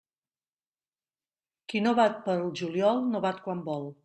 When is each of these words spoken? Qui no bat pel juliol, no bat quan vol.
Qui 1.73 1.83
no 1.89 1.93
bat 2.01 2.19
pel 2.25 2.43
juliol, 2.63 3.07
no 3.15 3.25
bat 3.29 3.45
quan 3.49 3.67
vol. 3.71 3.91